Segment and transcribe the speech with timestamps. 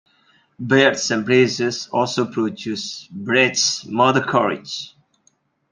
[0.59, 4.95] Belt and Braces also produced Brecht's "Mother Courage".